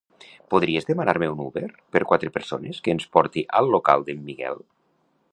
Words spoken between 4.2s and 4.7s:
Miguel?